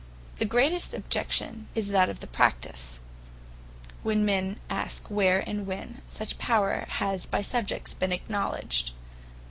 The 0.37 0.45
greatest 0.45 0.95
objection 0.95 1.67
is, 1.75 1.89
that 1.89 2.09
of 2.09 2.21
the 2.21 2.25
Practise; 2.25 3.01
when 4.01 4.25
men 4.25 4.59
ask, 4.67 5.11
where, 5.11 5.47
and 5.47 5.67
when, 5.67 6.01
such 6.07 6.39
Power 6.39 6.87
has 6.89 7.27
by 7.27 7.43
Subjects 7.43 7.93
been 7.93 8.11
acknowledged. 8.11 8.93